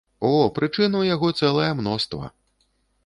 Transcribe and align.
О, 0.27 0.29
прычын 0.55 0.97
у 1.01 1.01
яго 1.09 1.31
цэлае 1.43 1.69
мноства. 1.83 2.35